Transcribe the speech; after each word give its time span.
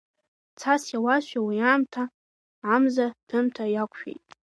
Цас 0.59 0.83
иауазшәа, 0.91 1.39
уи 1.45 1.57
аамҭа 1.67 2.03
амза 2.73 3.05
ҭәымҭа 3.27 3.65
иақәшәеит. 3.73 4.23